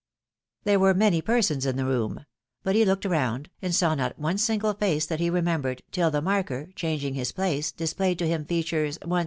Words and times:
There 0.63 0.79
were 0.79 0.95
many 0.95 1.21
persons 1.21 1.63
in 1.63 1.75
the 1.77 1.85
room; 1.85 2.25
but 2.63 2.73
he 2.73 2.85
looked 2.85 3.05
round, 3.05 3.51
and 3.61 3.75
saw 3.75 3.93
not 3.93 4.17
one 4.17 4.39
single 4.39 4.73
face 4.73 5.05
that 5.05 5.19
he 5.19 5.29
remembered, 5.29 5.83
till 5.91 6.09
the 6.09 6.23
marker, 6.23 6.65
THE 6.73 6.73
PLEASURES 6.73 6.73
OF 6.73 6.73
IXCOGNITO. 6.73 6.93
81 6.93 6.97
changing 6.97 7.13
his 7.19 7.31
place, 7.31 7.71
displayed 7.71 8.17
to 8.17 8.27
him 8.27 8.45
features, 8.45 8.97
one? 9.05 9.19